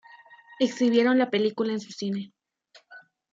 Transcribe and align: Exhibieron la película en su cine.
Exhibieron 0.57 1.19
la 1.19 1.29
película 1.29 1.73
en 1.73 1.79
su 1.79 1.91
cine. 1.91 2.33